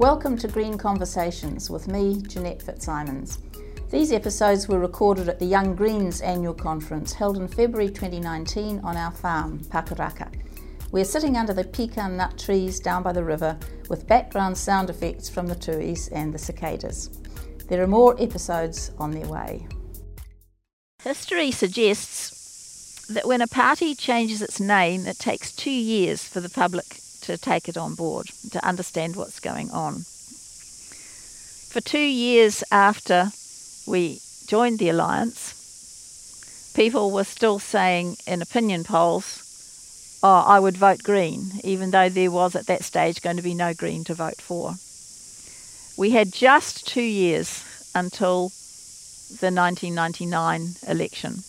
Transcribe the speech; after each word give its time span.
Welcome 0.00 0.38
to 0.38 0.48
Green 0.48 0.78
Conversations 0.78 1.68
with 1.68 1.86
me, 1.86 2.22
Jeanette 2.22 2.62
Fitzsimons. 2.62 3.38
These 3.90 4.12
episodes 4.12 4.66
were 4.66 4.78
recorded 4.78 5.28
at 5.28 5.38
the 5.38 5.44
Young 5.44 5.74
Greens 5.74 6.22
annual 6.22 6.54
conference 6.54 7.12
held 7.12 7.36
in 7.36 7.46
February 7.46 7.90
2019 7.90 8.80
on 8.82 8.96
our 8.96 9.10
farm, 9.10 9.58
Pakaraka. 9.64 10.32
We're 10.90 11.04
sitting 11.04 11.36
under 11.36 11.52
the 11.52 11.64
pecan 11.64 12.16
nut 12.16 12.38
trees 12.38 12.80
down 12.80 13.02
by 13.02 13.12
the 13.12 13.22
river 13.22 13.58
with 13.90 14.06
background 14.06 14.56
sound 14.56 14.88
effects 14.88 15.28
from 15.28 15.46
the 15.46 15.54
tuis 15.54 16.08
and 16.08 16.32
the 16.32 16.38
cicadas. 16.38 17.10
There 17.68 17.82
are 17.82 17.86
more 17.86 18.16
episodes 18.18 18.92
on 18.96 19.10
their 19.10 19.28
way. 19.28 19.68
History 21.02 21.50
suggests 21.50 23.06
that 23.08 23.28
when 23.28 23.42
a 23.42 23.46
party 23.46 23.94
changes 23.94 24.40
its 24.40 24.60
name, 24.60 25.06
it 25.06 25.18
takes 25.18 25.52
two 25.52 25.70
years 25.70 26.24
for 26.24 26.40
the 26.40 26.48
public 26.48 27.00
to 27.30 27.38
take 27.38 27.68
it 27.68 27.76
on 27.76 27.94
board, 27.94 28.26
to 28.50 28.64
understand 28.66 29.16
what's 29.16 29.40
going 29.40 29.70
on. 29.70 30.04
For 31.70 31.80
two 31.80 31.98
years 31.98 32.64
after 32.72 33.30
we 33.86 34.20
joined 34.46 34.78
the 34.78 34.88
alliance, 34.88 36.72
people 36.74 37.10
were 37.10 37.24
still 37.24 37.58
saying 37.58 38.16
in 38.26 38.42
opinion 38.42 38.84
polls, 38.84 40.18
oh, 40.22 40.44
I 40.46 40.58
would 40.58 40.76
vote 40.76 41.02
Green, 41.02 41.52
even 41.62 41.90
though 41.90 42.08
there 42.08 42.30
was 42.30 42.56
at 42.56 42.66
that 42.66 42.84
stage 42.84 43.22
going 43.22 43.36
to 43.36 43.42
be 43.42 43.54
no 43.54 43.72
Green 43.74 44.04
to 44.04 44.14
vote 44.14 44.40
for. 44.40 44.74
We 45.96 46.10
had 46.10 46.32
just 46.32 46.86
two 46.86 47.02
years 47.02 47.64
until 47.94 48.50
the 49.40 49.52
1999 49.52 50.74
election. 50.88 51.44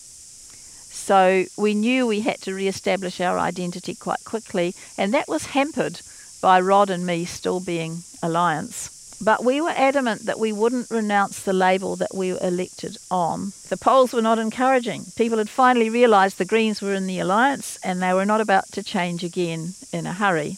So 1.02 1.46
we 1.56 1.74
knew 1.74 2.06
we 2.06 2.20
had 2.20 2.40
to 2.42 2.54
re-establish 2.54 3.20
our 3.20 3.36
identity 3.36 3.96
quite 3.96 4.22
quickly, 4.24 4.72
and 4.96 5.12
that 5.12 5.26
was 5.26 5.46
hampered 5.46 6.00
by 6.40 6.60
Rod 6.60 6.90
and 6.90 7.04
me 7.04 7.24
still 7.24 7.58
being 7.58 8.04
Alliance. 8.22 9.18
But 9.20 9.44
we 9.44 9.60
were 9.60 9.74
adamant 9.76 10.26
that 10.26 10.38
we 10.38 10.52
wouldn't 10.52 10.92
renounce 10.92 11.42
the 11.42 11.52
label 11.52 11.96
that 11.96 12.14
we 12.14 12.32
were 12.32 12.38
elected 12.40 12.98
on. 13.10 13.52
The 13.68 13.76
polls 13.76 14.12
were 14.12 14.22
not 14.22 14.38
encouraging. 14.38 15.06
People 15.16 15.38
had 15.38 15.50
finally 15.50 15.90
realised 15.90 16.38
the 16.38 16.44
Greens 16.44 16.80
were 16.80 16.94
in 16.94 17.08
the 17.08 17.18
Alliance 17.18 17.80
and 17.82 18.00
they 18.00 18.14
were 18.14 18.24
not 18.24 18.40
about 18.40 18.70
to 18.70 18.82
change 18.84 19.24
again 19.24 19.74
in 19.92 20.06
a 20.06 20.12
hurry. 20.12 20.56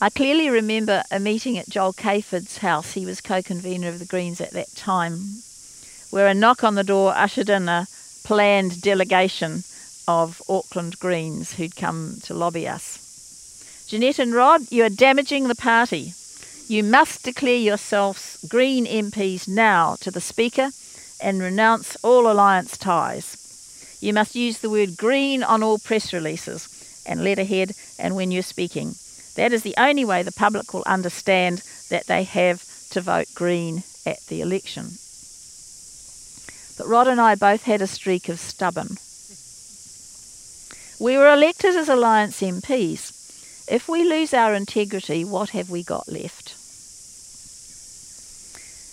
I 0.00 0.08
clearly 0.08 0.50
remember 0.50 1.02
a 1.10 1.18
meeting 1.18 1.58
at 1.58 1.68
Joel 1.68 1.94
Cayford's 1.94 2.58
house. 2.58 2.92
He 2.92 3.04
was 3.04 3.20
co 3.20 3.42
convenor 3.42 3.88
of 3.88 3.98
the 3.98 4.06
Greens 4.06 4.40
at 4.40 4.52
that 4.52 4.72
time, 4.76 5.18
where 6.10 6.28
a 6.28 6.34
knock 6.34 6.62
on 6.62 6.76
the 6.76 6.84
door 6.84 7.12
ushered 7.16 7.48
in 7.48 7.68
a 7.68 7.88
planned 8.24 8.80
delegation 8.80 9.64
of 10.06 10.42
Auckland 10.48 10.98
Greens 10.98 11.54
who'd 11.54 11.76
come 11.76 12.18
to 12.22 12.34
lobby 12.34 12.66
us. 12.66 13.84
Jeanette 13.88 14.18
and 14.18 14.34
Rod, 14.34 14.70
you 14.70 14.84
are 14.84 14.90
damaging 14.90 15.48
the 15.48 15.54
party. 15.54 16.12
You 16.66 16.82
must 16.82 17.24
declare 17.24 17.56
yourselves 17.56 18.38
Green 18.48 18.84
MPs 18.86 19.48
now 19.48 19.96
to 20.00 20.10
the 20.10 20.20
Speaker 20.20 20.70
and 21.22 21.40
renounce 21.40 21.96
all 22.02 22.30
alliance 22.30 22.76
ties. 22.76 23.98
You 24.00 24.12
must 24.12 24.34
use 24.34 24.58
the 24.58 24.70
word 24.70 24.96
Green 24.96 25.42
on 25.42 25.62
all 25.62 25.78
press 25.78 26.12
releases 26.12 26.68
and 27.06 27.24
letterhead 27.24 27.72
and 27.98 28.14
when 28.14 28.30
you're 28.30 28.42
speaking. 28.42 28.94
That 29.34 29.52
is 29.52 29.62
the 29.62 29.74
only 29.78 30.04
way 30.04 30.22
the 30.22 30.32
public 30.32 30.74
will 30.74 30.84
understand 30.86 31.62
that 31.88 32.06
they 32.06 32.24
have 32.24 32.64
to 32.90 33.00
vote 33.00 33.28
Green 33.34 33.82
at 34.04 34.20
the 34.26 34.40
election. 34.40 34.98
But 36.78 36.86
Rod 36.86 37.08
and 37.08 37.20
I 37.20 37.34
both 37.34 37.64
had 37.64 37.82
a 37.82 37.88
streak 37.88 38.28
of 38.28 38.38
stubborn. 38.38 38.96
We 41.00 41.18
were 41.18 41.32
elected 41.32 41.74
as 41.74 41.88
Alliance 41.88 42.40
MPs. 42.40 43.66
If 43.68 43.88
we 43.88 44.04
lose 44.04 44.32
our 44.32 44.54
integrity, 44.54 45.24
what 45.24 45.50
have 45.50 45.70
we 45.70 45.82
got 45.82 46.08
left? 46.08 46.54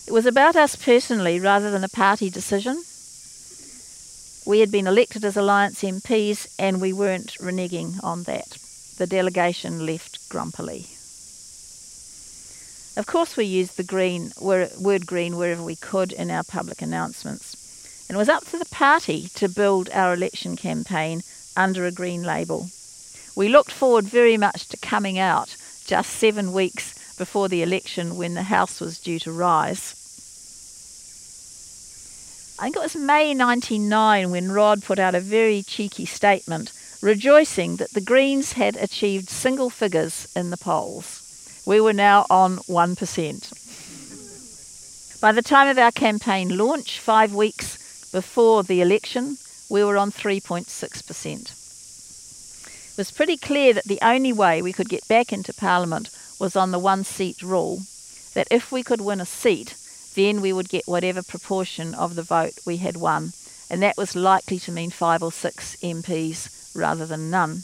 It 0.08 0.12
was 0.12 0.26
about 0.26 0.56
us 0.56 0.76
personally 0.76 1.40
rather 1.40 1.70
than 1.70 1.84
a 1.84 1.90
party 1.90 2.30
decision. 2.32 2.84
We 4.48 4.60
had 4.60 4.72
been 4.72 4.88
elected 4.88 5.24
as 5.24 5.38
Alliance 5.38 5.82
MPs 5.82 6.48
and 6.60 6.82
we 6.82 6.92
weren't 6.92 7.34
reneging 7.40 8.04
on 8.04 8.24
that. 8.24 8.58
The 8.98 9.08
delegation 9.08 9.86
left 9.86 10.28
grumpily. 10.30 10.88
Of 12.98 13.06
course, 13.06 13.36
we 13.36 13.46
used 13.46 13.78
the 13.78 13.84
green 13.84 14.32
word 14.40 15.06
green 15.06 15.38
wherever 15.38 15.64
we 15.64 15.76
could 15.76 16.12
in 16.12 16.32
our 16.32 16.44
public 16.44 16.82
announcements. 16.82 17.65
And 18.08 18.16
it 18.16 18.20
was 18.20 18.30
up 18.30 18.46
to 18.46 18.58
the 18.58 18.66
party 18.66 19.30
to 19.36 19.50
build 19.50 19.90
our 19.92 20.14
election 20.14 20.56
campaign 20.56 21.24
under 21.58 21.86
a 21.86 21.92
green 21.92 22.24
label. 22.24 22.70
We 23.36 23.50
looked 23.50 23.72
forward 23.72 24.06
very 24.06 24.38
much 24.38 24.68
to 24.70 24.78
coming 24.78 25.20
out 25.20 25.56
just 25.86 26.12
seven 26.12 26.54
weeks 26.54 26.94
before 27.18 27.50
the 27.50 27.64
election 27.64 28.18
when 28.18 28.34
the 28.34 28.44
House 28.44 28.80
was 28.80 29.00
due 29.00 29.20
to 29.20 29.32
rise. 29.32 29.96
I 32.58 32.64
think 32.64 32.78
it 32.78 32.84
was 32.84 32.96
May 32.96 33.34
99 33.34 34.32
when 34.32 34.52
Rod 34.52 34.84
put 34.84 35.00
out 35.00 35.16
a 35.16 35.20
very 35.20 35.62
cheeky 35.62 36.06
statement 36.06 36.72
rejoicing 37.02 37.76
that 37.78 37.92
the 37.92 38.02
Greens 38.02 38.54
had 38.54 38.78
achieved 38.78 39.30
single 39.30 39.70
figures 39.70 40.28
in 40.36 40.52
the 40.52 40.58
polls. 40.58 41.22
We 41.66 41.82
were 41.82 41.94
now 41.94 42.26
on 42.30 42.58
1%. 42.58 45.22
By 45.22 45.32
the 45.32 45.42
time 45.42 45.68
of 45.68 45.78
our 45.78 45.92
campaign 45.92 46.58
launch, 46.58 47.00
five 47.00 47.34
weeks 47.34 47.78
before 48.16 48.64
the 48.64 48.80
election, 48.80 49.38
we 49.70 49.84
were 49.84 49.98
on 49.98 50.10
3.6%. 50.10 51.52
It 52.92 52.98
was 52.98 53.12
pretty 53.12 53.36
clear 53.36 53.74
that 53.74 53.84
the 53.84 54.00
only 54.02 54.32
way 54.32 54.62
we 54.62 54.72
could 54.72 54.88
get 54.88 55.06
back 55.10 55.34
into 55.34 55.54
Parliament 55.54 56.10
was 56.40 56.56
on 56.56 56.72
the 56.72 56.80
one 56.80 57.04
seat 57.04 57.42
rule, 57.42 57.80
that 58.34 58.48
if 58.50 58.72
we 58.72 58.84
could 58.84 59.02
win 59.02 59.20
a 59.20 59.26
seat, 59.26 59.76
then 60.16 60.40
we 60.40 60.54
would 60.54 60.70
get 60.70 60.88
whatever 60.88 61.22
proportion 61.22 61.94
of 61.94 62.16
the 62.16 62.24
vote 62.24 62.54
we 62.66 62.78
had 62.78 62.96
won, 62.96 63.34
and 63.70 63.84
that 63.84 63.98
was 63.98 64.16
likely 64.16 64.60
to 64.60 64.72
mean 64.72 64.92
five 64.92 65.22
or 65.22 65.34
six 65.34 65.76
MPs 65.84 66.74
rather 66.74 67.06
than 67.06 67.30
none. 67.30 67.64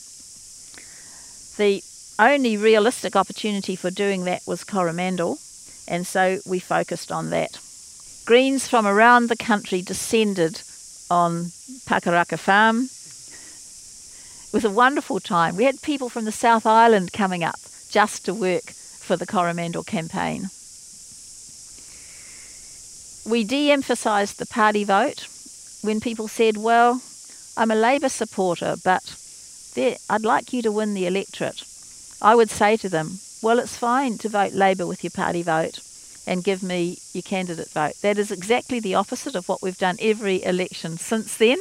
The 1.55 1.81
only 2.19 2.57
realistic 2.57 3.15
opportunity 3.15 3.77
for 3.77 3.89
doing 3.89 4.25
that 4.25 4.41
was 4.45 4.65
Coromandel, 4.65 5.37
and 5.87 6.05
so 6.05 6.41
we 6.45 6.59
focused 6.59 7.09
on 7.09 7.29
that. 7.29 7.57
Greens 8.31 8.65
from 8.65 8.87
around 8.87 9.27
the 9.27 9.35
country 9.35 9.81
descended 9.81 10.61
on 11.09 11.47
Pakaraka 11.85 12.39
Farm. 12.39 12.83
It 14.47 14.53
was 14.53 14.63
a 14.63 14.69
wonderful 14.69 15.19
time. 15.19 15.57
We 15.57 15.65
had 15.65 15.81
people 15.81 16.07
from 16.07 16.23
the 16.23 16.31
South 16.31 16.65
Island 16.65 17.11
coming 17.11 17.43
up 17.43 17.59
just 17.89 18.23
to 18.23 18.33
work 18.33 18.71
for 18.71 19.17
the 19.17 19.25
Coromandel 19.25 19.83
campaign. 19.83 20.43
We 23.29 23.43
de 23.43 23.69
emphasised 23.69 24.39
the 24.39 24.45
party 24.45 24.85
vote 24.85 25.27
when 25.81 25.99
people 25.99 26.29
said, 26.29 26.55
Well, 26.55 27.01
I'm 27.57 27.69
a 27.69 27.75
Labour 27.75 28.07
supporter, 28.07 28.75
but 28.81 29.13
I'd 30.09 30.23
like 30.23 30.53
you 30.53 30.61
to 30.61 30.71
win 30.71 30.93
the 30.93 31.05
electorate. 31.05 31.65
I 32.21 32.35
would 32.35 32.49
say 32.49 32.77
to 32.77 32.87
them, 32.87 33.19
Well, 33.43 33.59
it's 33.59 33.75
fine 33.75 34.17
to 34.19 34.29
vote 34.29 34.53
Labour 34.53 34.87
with 34.87 35.03
your 35.03 35.11
party 35.11 35.43
vote 35.43 35.81
and 36.31 36.45
give 36.45 36.63
me 36.63 36.97
your 37.11 37.23
candidate 37.23 37.69
vote. 37.71 37.95
That 38.01 38.17
is 38.17 38.31
exactly 38.31 38.79
the 38.79 38.95
opposite 38.95 39.35
of 39.35 39.49
what 39.49 39.61
we've 39.61 39.77
done 39.77 39.97
every 39.99 40.41
election 40.45 40.97
since 40.97 41.35
then, 41.35 41.57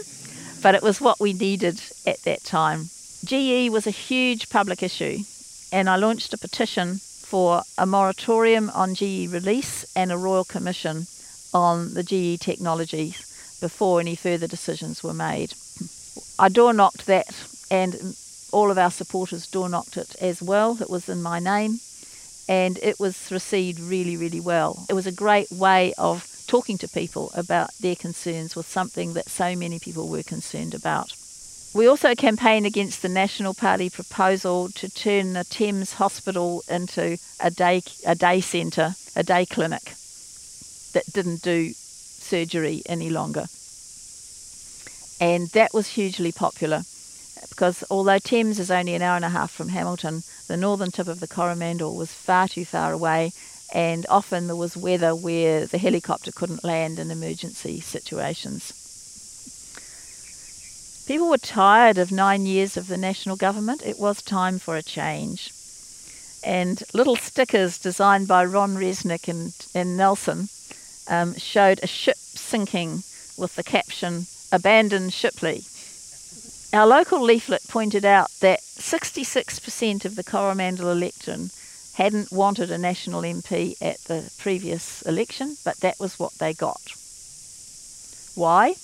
but 0.62 0.76
it 0.76 0.82
was 0.82 1.00
what 1.00 1.18
we 1.18 1.32
needed 1.32 1.82
at 2.06 2.22
that 2.22 2.44
time. 2.44 2.88
GE 3.24 3.68
was 3.68 3.88
a 3.88 4.02
huge 4.08 4.48
public 4.48 4.80
issue, 4.80 5.18
and 5.72 5.90
I 5.90 5.96
launched 5.96 6.32
a 6.34 6.38
petition 6.38 6.98
for 6.98 7.62
a 7.78 7.84
moratorium 7.84 8.70
on 8.70 8.94
GE 8.94 9.32
release 9.32 9.84
and 9.96 10.12
a 10.12 10.16
royal 10.16 10.44
commission 10.44 11.08
on 11.52 11.94
the 11.94 12.04
GE 12.04 12.40
technologies 12.40 13.58
before 13.60 13.98
any 13.98 14.14
further 14.14 14.46
decisions 14.46 15.02
were 15.02 15.12
made. 15.12 15.52
I 16.38 16.48
door 16.48 16.72
knocked 16.72 17.06
that, 17.06 17.26
and 17.72 18.14
all 18.52 18.70
of 18.70 18.78
our 18.78 18.92
supporters 18.92 19.48
door 19.48 19.68
knocked 19.68 19.96
it 19.96 20.14
as 20.20 20.40
well. 20.40 20.80
It 20.80 20.88
was 20.88 21.08
in 21.08 21.20
my 21.20 21.40
name 21.40 21.80
and 22.50 22.78
it 22.82 22.98
was 22.98 23.30
received 23.30 23.78
really, 23.78 24.16
really 24.16 24.40
well. 24.40 24.84
It 24.88 24.94
was 24.94 25.06
a 25.06 25.12
great 25.12 25.52
way 25.52 25.94
of 25.96 26.26
talking 26.48 26.76
to 26.78 26.88
people 26.88 27.30
about 27.36 27.70
their 27.80 27.94
concerns 27.94 28.56
with 28.56 28.68
something 28.68 29.12
that 29.12 29.28
so 29.28 29.54
many 29.54 29.78
people 29.78 30.08
were 30.08 30.24
concerned 30.24 30.74
about. 30.74 31.14
We 31.74 31.86
also 31.86 32.16
campaigned 32.16 32.66
against 32.66 33.02
the 33.02 33.08
National 33.08 33.54
Party 33.54 33.88
proposal 33.88 34.68
to 34.70 34.88
turn 34.92 35.34
the 35.34 35.44
Thames 35.44 35.92
Hospital 35.92 36.64
into 36.68 37.18
a 37.38 37.52
day, 37.52 37.82
a 38.04 38.16
day 38.16 38.40
centre, 38.40 38.96
a 39.14 39.22
day 39.22 39.46
clinic 39.46 39.94
that 40.92 41.04
didn't 41.12 41.42
do 41.42 41.70
surgery 41.72 42.82
any 42.86 43.10
longer. 43.10 43.46
And 45.20 45.46
that 45.50 45.72
was 45.72 45.86
hugely 45.86 46.32
popular 46.32 46.82
because 47.48 47.82
although 47.90 48.18
Thames 48.18 48.58
is 48.58 48.70
only 48.70 48.94
an 48.94 49.02
hour 49.02 49.16
and 49.16 49.24
a 49.24 49.30
half 49.30 49.50
from 49.50 49.68
Hamilton, 49.68 50.22
the 50.48 50.56
northern 50.56 50.90
tip 50.90 51.08
of 51.08 51.20
the 51.20 51.28
Coromandel 51.28 51.96
was 51.96 52.12
far 52.12 52.48
too 52.48 52.64
far 52.64 52.92
away, 52.92 53.32
and 53.72 54.04
often 54.08 54.46
there 54.46 54.56
was 54.56 54.76
weather 54.76 55.14
where 55.14 55.66
the 55.66 55.78
helicopter 55.78 56.32
couldn't 56.32 56.64
land 56.64 56.98
in 56.98 57.10
emergency 57.10 57.80
situations. 57.80 58.72
People 61.06 61.28
were 61.28 61.38
tired 61.38 61.98
of 61.98 62.12
nine 62.12 62.46
years 62.46 62.76
of 62.76 62.86
the 62.86 62.96
national 62.96 63.36
government. 63.36 63.82
It 63.84 63.98
was 63.98 64.22
time 64.22 64.58
for 64.58 64.76
a 64.76 64.82
change. 64.82 65.52
and 66.42 66.82
little 66.94 67.16
stickers 67.16 67.78
designed 67.78 68.26
by 68.28 68.44
Ron 68.44 68.74
Resnick 68.76 69.28
and, 69.28 69.52
and 69.74 69.96
Nelson 69.96 70.48
um, 71.08 71.34
showed 71.36 71.80
a 71.82 71.86
ship 71.86 72.16
sinking 72.16 73.02
with 73.36 73.54
the 73.56 73.62
caption, 73.62 74.26
Abandon 74.52 75.10
Shipley. 75.10 75.64
Our 76.72 76.86
local 76.86 77.20
leaflet 77.20 77.66
pointed 77.66 78.04
out 78.04 78.30
that 78.40 78.60
66% 78.60 80.04
of 80.04 80.14
the 80.14 80.22
Coromandel 80.22 80.92
electorate 80.92 81.50
hadn't 81.94 82.30
wanted 82.30 82.70
a 82.70 82.78
national 82.78 83.22
MP 83.22 83.74
at 83.82 83.98
the 84.04 84.30
previous 84.38 85.02
election, 85.02 85.56
but 85.64 85.80
that 85.80 85.98
was 85.98 86.20
what 86.20 86.32
they 86.38 86.54
got. 86.54 86.80
Why? 88.36 88.74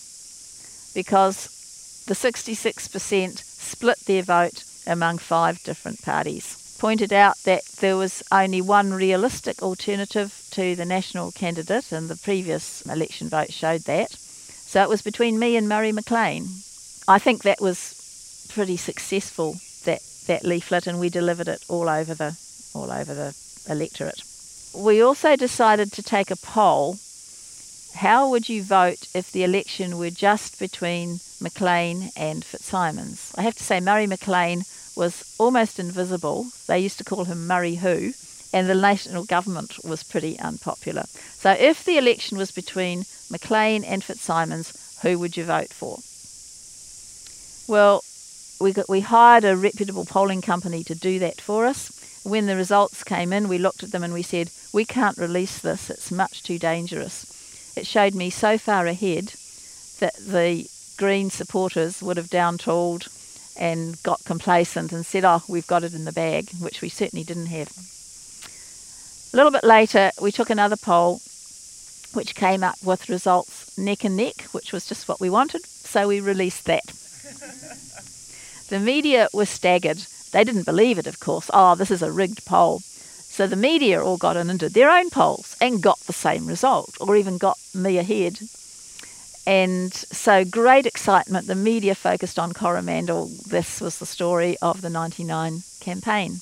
Because 0.94 2.04
the 2.06 2.14
66% 2.14 3.38
split 3.38 3.98
their 4.06 4.22
vote 4.22 4.64
among 4.84 5.18
five 5.18 5.62
different 5.62 6.02
parties. 6.02 6.76
Pointed 6.80 7.12
out 7.12 7.36
that 7.44 7.64
there 7.80 7.96
was 7.96 8.22
only 8.32 8.60
one 8.60 8.92
realistic 8.92 9.62
alternative 9.62 10.44
to 10.50 10.74
the 10.74 10.84
national 10.84 11.30
candidate, 11.30 11.92
and 11.92 12.08
the 12.08 12.16
previous 12.16 12.82
election 12.82 13.28
vote 13.28 13.52
showed 13.52 13.82
that. 13.82 14.10
So 14.10 14.82
it 14.82 14.88
was 14.88 15.02
between 15.02 15.38
me 15.38 15.56
and 15.56 15.68
Murray 15.68 15.92
McLean. 15.92 16.48
I 17.08 17.20
think 17.20 17.44
that 17.44 17.60
was 17.60 18.48
pretty 18.52 18.76
successful 18.76 19.56
that 19.84 20.02
that 20.26 20.44
leaflet, 20.44 20.88
and 20.88 20.98
we 20.98 21.08
delivered 21.08 21.46
it 21.46 21.64
all 21.68 21.88
over 21.88 22.14
the 22.14 22.36
all 22.74 22.90
over 22.90 23.14
the 23.14 23.34
electorate. 23.68 24.22
We 24.74 25.00
also 25.00 25.36
decided 25.36 25.92
to 25.92 26.02
take 26.02 26.32
a 26.32 26.36
poll. 26.36 26.98
How 27.94 28.28
would 28.28 28.48
you 28.48 28.62
vote 28.62 29.06
if 29.14 29.30
the 29.30 29.44
election 29.44 29.98
were 29.98 30.10
just 30.10 30.58
between 30.58 31.20
McLean 31.40 32.10
and 32.16 32.44
Fitzsimons? 32.44 33.32
I 33.38 33.42
have 33.42 33.54
to 33.54 33.64
say, 33.64 33.80
Murray 33.80 34.06
McLean 34.06 34.64
was 34.96 35.22
almost 35.38 35.78
invisible. 35.78 36.48
They 36.66 36.80
used 36.80 36.98
to 36.98 37.04
call 37.04 37.24
him 37.24 37.46
Murray 37.46 37.76
Who, 37.76 38.12
and 38.52 38.68
the 38.68 38.74
national 38.74 39.24
government 39.24 39.78
was 39.84 40.02
pretty 40.02 40.38
unpopular. 40.40 41.04
So, 41.38 41.52
if 41.52 41.84
the 41.84 41.98
election 41.98 42.36
was 42.36 42.50
between 42.50 43.04
McLean 43.30 43.84
and 43.84 44.02
Fitzsimons, 44.02 44.98
who 45.02 45.18
would 45.20 45.36
you 45.36 45.44
vote 45.44 45.72
for? 45.72 46.00
Well, 47.68 48.02
we, 48.60 48.72
got, 48.72 48.88
we 48.88 49.00
hired 49.00 49.44
a 49.44 49.56
reputable 49.56 50.04
polling 50.04 50.42
company 50.42 50.84
to 50.84 50.94
do 50.94 51.18
that 51.18 51.40
for 51.40 51.66
us 51.66 51.90
when 52.26 52.46
the 52.46 52.56
results 52.56 53.04
came 53.04 53.32
in, 53.32 53.48
we 53.48 53.58
looked 53.58 53.84
at 53.84 53.92
them 53.92 54.02
and 54.02 54.12
we 54.12 54.22
said, 54.22 54.50
we 54.72 54.84
can't 54.84 55.16
release 55.16 55.60
this, 55.60 55.88
it's 55.88 56.10
much 56.10 56.42
too 56.42 56.58
dangerous. 56.58 57.72
It 57.76 57.86
showed 57.86 58.14
me 58.14 58.30
so 58.30 58.58
far 58.58 58.86
ahead 58.86 59.32
that 60.00 60.16
the 60.16 60.66
Green 60.98 61.30
supporters 61.30 62.02
would 62.02 62.16
have 62.16 62.28
down 62.28 62.58
tooled 62.58 63.06
and 63.56 64.02
got 64.02 64.24
complacent 64.24 64.92
and 64.92 65.06
said, 65.06 65.24
oh, 65.24 65.42
we've 65.48 65.66
got 65.66 65.84
it 65.84 65.94
in 65.94 66.04
the 66.04 66.12
bag, 66.12 66.50
which 66.58 66.80
we 66.82 66.88
certainly 66.88 67.22
didn't 67.22 67.46
have. 67.46 67.70
A 69.32 69.36
little 69.36 69.52
bit 69.52 69.64
later, 69.64 70.10
we 70.20 70.32
took 70.32 70.50
another 70.50 70.76
poll 70.76 71.20
which 72.12 72.34
came 72.34 72.64
up 72.64 72.76
with 72.82 73.08
results 73.08 73.76
neck 73.78 74.04
and 74.04 74.16
neck, 74.16 74.42
which 74.52 74.72
was 74.72 74.86
just 74.86 75.06
what 75.06 75.20
we 75.20 75.30
wanted, 75.30 75.64
so 75.64 76.08
we 76.08 76.18
released 76.18 76.64
that. 76.64 76.92
the 78.68 78.80
media 78.80 79.28
were 79.32 79.46
staggered 79.46 80.06
they 80.36 80.44
didn't 80.44 80.66
believe 80.66 80.98
it, 80.98 81.06
of 81.06 81.18
course. 81.18 81.50
Oh, 81.54 81.74
this 81.74 81.90
is 81.90 82.02
a 82.02 82.12
rigged 82.12 82.44
poll. 82.44 82.80
So 82.80 83.46
the 83.46 83.56
media 83.56 84.02
all 84.02 84.18
got 84.18 84.36
in 84.36 84.50
and 84.50 84.58
did 84.58 84.74
their 84.74 84.90
own 84.90 85.08
polls 85.08 85.56
and 85.62 85.82
got 85.82 85.98
the 86.00 86.12
same 86.12 86.46
result, 86.46 86.94
or 87.00 87.16
even 87.16 87.38
got 87.38 87.58
me 87.74 87.96
ahead. 87.96 88.38
And 89.46 89.94
so 89.94 90.44
great 90.44 90.84
excitement. 90.84 91.46
The 91.46 91.54
media 91.54 91.94
focused 91.94 92.38
on 92.38 92.52
Coromandel. 92.52 93.30
This 93.48 93.80
was 93.80 93.98
the 93.98 94.04
story 94.04 94.58
of 94.60 94.82
the 94.82 94.90
99 94.90 95.62
campaign. 95.80 96.40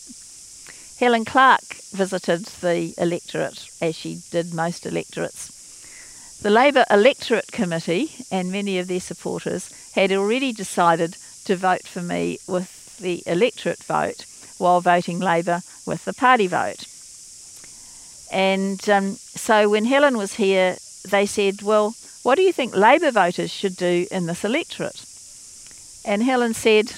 Helen 0.98 1.24
Clark 1.24 1.74
visited 1.92 2.46
the 2.46 2.94
electorate, 2.98 3.68
as 3.80 3.94
she 3.94 4.20
did 4.30 4.54
most 4.54 4.86
electorates. 4.86 5.50
The 6.42 6.50
Labour 6.50 6.84
Electorate 6.90 7.52
Committee 7.52 8.10
and 8.30 8.50
many 8.50 8.78
of 8.78 8.88
their 8.88 9.00
supporters 9.00 9.70
had 9.94 10.12
already 10.12 10.52
decided 10.52 11.16
to 11.44 11.56
vote 11.56 11.86
for 11.86 12.02
me 12.02 12.38
with 12.46 12.98
the 12.98 13.22
electorate 13.26 13.82
vote 13.84 14.26
while 14.58 14.80
voting 14.80 15.20
Labour 15.20 15.60
with 15.86 16.04
the 16.04 16.12
party 16.12 16.46
vote. 16.46 16.86
And 18.32 18.88
um, 18.88 19.14
so 19.14 19.68
when 19.68 19.84
Helen 19.84 20.16
was 20.16 20.34
here, 20.34 20.76
they 21.08 21.26
said, 21.26 21.62
Well, 21.62 21.94
what 22.22 22.36
do 22.36 22.42
you 22.42 22.52
think 22.52 22.74
Labour 22.74 23.10
voters 23.10 23.52
should 23.52 23.76
do 23.76 24.06
in 24.10 24.26
this 24.26 24.44
electorate? 24.44 25.04
And 26.04 26.22
Helen 26.22 26.54
said, 26.54 26.92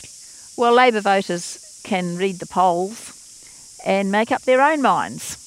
Well, 0.57 0.73
Labour 0.73 1.01
voters 1.01 1.81
can 1.85 2.17
read 2.17 2.39
the 2.39 2.47
polls 2.47 3.13
and 3.85 4.11
make 4.11 4.33
up 4.33 4.43
their 4.43 4.63
own 4.63 4.83
minds. 4.83 5.43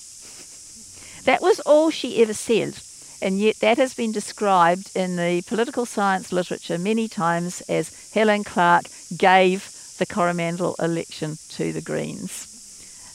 That 1.25 1.41
was 1.41 1.59
all 1.61 1.89
she 1.89 2.21
ever 2.21 2.33
said, 2.33 2.79
and 3.21 3.39
yet 3.39 3.59
that 3.59 3.77
has 3.77 3.93
been 3.93 4.11
described 4.11 4.91
in 4.95 5.15
the 5.15 5.41
political 5.47 5.85
science 5.85 6.31
literature 6.31 6.77
many 6.77 7.07
times 7.07 7.61
as 7.61 7.91
Helen 8.13 8.43
Clark 8.43 8.85
gave 9.17 9.75
the 9.97 10.05
Coromandel 10.05 10.75
election 10.79 11.37
to 11.49 11.71
the 11.73 11.81
Greens. 11.81 12.47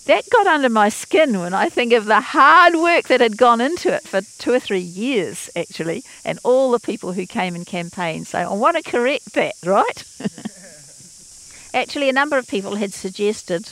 That 0.06 0.29
got 0.29 0.47
under 0.47 0.69
my 0.69 0.91
skin 0.91 1.41
when 1.41 1.55
I 1.55 1.71
think 1.71 1.95
of 1.95 2.05
the 2.05 2.21
hard 2.21 2.75
work 2.75 3.09
that 3.09 3.23
had 3.23 3.39
gone 3.39 3.62
into 3.62 3.91
it 3.91 4.03
for 4.03 4.21
two 4.39 4.53
or 4.53 4.61
three 4.61 4.79
years, 4.81 5.49
actually, 5.56 6.05
and 6.27 6.39
all 6.45 6.71
the 6.71 6.79
people 6.79 7.15
who 7.15 7.27
came 7.27 7.55
and 7.55 7.65
campaigned. 7.67 8.27
So 8.27 8.39
I 8.39 8.53
want 8.53 8.77
to 8.77 8.83
correct 8.83 9.33
that, 9.33 9.55
right? 9.65 10.05
actually, 11.75 12.11
a 12.11 12.12
number 12.12 12.37
of 12.37 12.47
people 12.47 12.75
had 12.75 12.93
suggested 12.93 13.71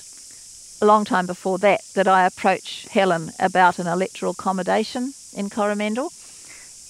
a 0.80 0.86
long 0.86 1.04
time 1.04 1.26
before 1.26 1.58
that 1.58 1.82
that 1.94 2.08
I 2.08 2.26
approach 2.26 2.86
Helen 2.90 3.32
about 3.38 3.78
an 3.78 3.86
electoral 3.86 4.32
accommodation 4.32 5.12
in 5.34 5.50
Coromandel, 5.50 6.10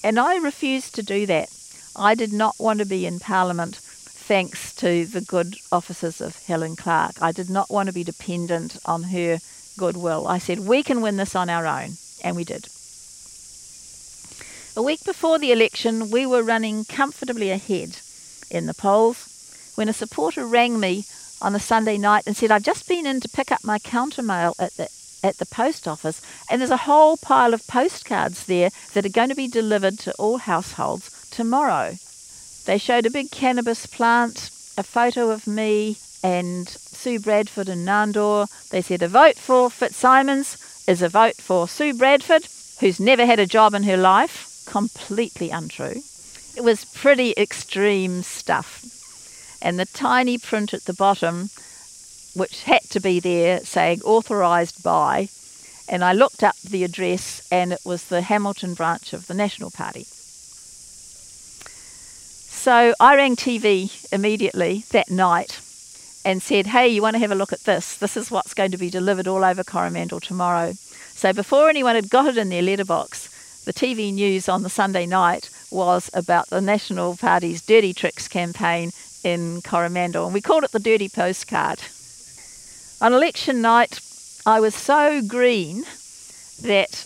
and 0.04 0.19
I 0.19 0.37
refused 0.37 0.94
to 0.94 1.02
do 1.02 1.26
that. 1.26 1.49
I 1.94 2.14
did 2.14 2.32
not 2.32 2.54
want 2.58 2.78
to 2.78 2.87
be 2.87 3.06
in 3.06 3.20
Parliament 3.20 3.76
thanks 3.76 4.75
to 4.76 5.04
the 5.04 5.20
good 5.20 5.56
offices 5.70 6.20
of 6.20 6.43
Helen 6.46 6.76
Clark. 6.76 7.20
I 7.20 7.32
did 7.32 7.50
not 7.50 7.70
want 7.70 7.88
to 7.88 7.93
be 7.93 8.04
dependent 8.04 8.76
on 8.87 9.04
her 9.04 9.38
goodwill. 9.76 10.26
I 10.26 10.38
said, 10.38 10.60
we 10.60 10.82
can 10.82 11.02
win 11.02 11.16
this 11.16 11.34
on 11.34 11.50
our 11.50 11.66
own, 11.66 11.93
and 12.22 12.37
we 12.37 12.44
did. 12.44 12.69
A 14.75 14.82
week 14.82 15.04
before 15.04 15.38
the 15.38 15.52
election, 15.52 16.10
we 16.10 16.25
were 16.25 16.43
running 16.43 16.84
comfortably 16.84 17.50
ahead 17.50 17.99
in 18.50 18.66
the 18.66 18.75
polls 18.75 19.72
when 19.75 19.88
a 19.88 19.93
supporter 19.93 20.46
rang 20.46 20.81
me 20.81 21.04
on 21.42 21.54
a 21.54 21.61
Sunday 21.61 21.99
night 21.99 22.25
and 22.26 22.37
said, 22.37 22.50
I've 22.50 22.62
just 22.62 22.88
been 22.88 23.04
in 23.04 23.21
to 23.21 23.28
pick 23.28 23.52
up 23.52 23.64
my 23.64 23.78
countermail 23.78 24.54
at 24.59 24.73
the 24.75 24.88
at 25.23 25.38
the 25.38 25.47
post 25.47 25.87
office, 25.87 26.21
and 26.50 26.61
there's 26.61 26.71
a 26.71 26.88
whole 26.88 27.17
pile 27.17 27.55
of 27.55 27.67
postcards 27.67 28.47
there 28.47 28.71
that 28.95 29.07
are 29.07 29.11
going 29.11 29.29
to 29.29 29.35
be 29.35 29.49
delivered 29.49 29.99
to 30.00 30.12
all 30.14 30.38
households 30.38 31.29
tomorrow. 31.31 31.97
They 32.67 32.79
showed 32.79 33.07
a 33.07 33.11
big 33.11 33.31
cannabis 33.31 33.87
plant, 33.87 34.50
a 34.79 34.83
photo 34.83 35.31
of 35.31 35.47
me 35.47 35.97
and 36.23 36.69
Sue 36.69 37.19
Bradford 37.19 37.69
and 37.69 37.87
Nandor. 37.87 38.49
They 38.71 38.83
said 38.83 39.02
a 39.02 39.09
vote 39.09 39.37
for 39.37 39.71
Fitzsimons 39.71 40.85
is 40.87 41.02
a 41.02 41.09
vote 41.09 41.37
for 41.37 41.69
Sue 41.69 41.95
Bradford, 41.95 42.47
who's 42.81 43.00
never 43.00 43.26
had 43.26 43.38
a 43.38 43.47
job 43.47 43.75
in 43.75 43.83
her 43.85 43.97
life. 43.97 44.62
Completely 44.67 45.50
untrue. 45.50 46.02
It 46.57 46.62
was 46.62 46.85
pretty 46.85 47.35
extreme 47.37 48.23
stuff. 48.23 48.85
And 49.61 49.79
the 49.79 49.87
tiny 49.87 50.38
print 50.38 50.75
at 50.75 50.85
the 50.85 50.95
bottom, 50.95 51.50
which 52.35 52.65
had 52.65 52.83
to 52.91 53.01
be 53.01 53.21
there, 53.21 53.61
saying 53.61 54.01
authorised 54.03 54.83
by, 54.83 55.29
and 55.89 56.05
I 56.05 56.12
looked 56.12 56.43
up 56.43 56.57
the 56.59 56.85
address 56.85 57.47
and 57.51 57.73
it 57.73 57.81
was 57.85 58.05
the 58.05 58.23
Hamilton 58.23 58.75
branch 58.75 59.12
of 59.12 59.27
the 59.27 59.35
National 59.35 59.71
Party. 59.71 60.07
So 62.62 62.95
I 63.01 63.17
rang 63.17 63.35
TV 63.37 63.91
immediately 64.12 64.85
that 64.91 65.11
night 65.11 65.61
and 66.25 66.41
said, 66.41 66.69
Hey, 66.69 66.89
you 66.89 67.03
want 67.03 67.15
to 67.15 67.21
have 67.21 67.33
a 67.33 67.35
look 67.37 67.53
at 67.53 67.65
this? 67.65 67.97
This 67.97 68.17
is 68.17 68.31
what's 68.31 68.55
going 68.55 68.71
to 68.71 68.79
be 68.79 68.89
delivered 68.89 69.27
all 69.27 69.45
over 69.45 69.65
Coromandel 69.65 70.21
tomorrow. 70.21 70.75
So 71.15 71.33
before 71.33 71.69
anyone 71.69 71.97
had 71.97 72.09
got 72.09 72.29
it 72.29 72.39
in 72.39 72.49
their 72.49 72.62
letterbox, 72.62 73.65
the 73.65 73.73
TV 73.73 74.12
news 74.12 74.49
on 74.49 74.62
the 74.62 74.71
Sunday 74.71 75.07
night 75.07 75.51
was 75.71 76.11
about 76.15 76.49
the 76.51 76.61
National 76.61 77.17
Party's 77.17 77.62
Dirty 77.62 77.93
Tricks 77.93 78.29
campaign 78.29 78.93
in 79.23 79.62
Coromandel, 79.62 80.25
and 80.25 80.35
we 80.35 80.41
called 80.41 80.65
it 80.65 80.73
the 80.73 80.81
Dirty 80.81 81.09
Postcard. 81.09 81.81
On 83.02 83.12
election 83.12 83.61
night, 83.61 83.99
I 84.47 84.61
was 84.61 84.76
so 84.76 85.23
green 85.23 85.85
that 86.62 87.04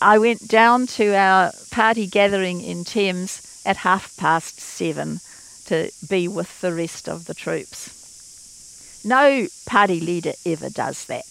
I 0.00 0.16
went 0.16 0.48
down 0.48 0.86
to 0.86 1.14
our 1.14 1.52
party 1.70 2.06
gathering 2.06 2.62
in 2.62 2.84
Thames 2.84 3.60
at 3.66 3.76
half 3.76 4.16
past 4.16 4.58
seven 4.58 5.20
to 5.66 5.90
be 6.08 6.28
with 6.28 6.62
the 6.62 6.72
rest 6.72 7.10
of 7.10 7.26
the 7.26 7.34
troops. 7.34 9.02
No 9.04 9.48
party 9.66 10.00
leader 10.00 10.32
ever 10.46 10.70
does 10.70 11.04
that. 11.04 11.26